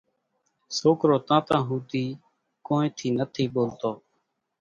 [0.77, 2.05] سوڪرو تانتان ھوڌي
[2.65, 3.91] ڪونئين ٿي نٿي ٻولتو